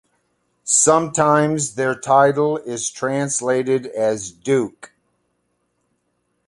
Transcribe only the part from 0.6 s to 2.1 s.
Sometimes their